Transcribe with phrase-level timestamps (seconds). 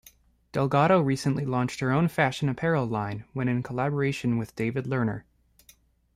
[0.51, 5.25] Delgado recently launched her own fashion apparel line in collaboration with David Lerner.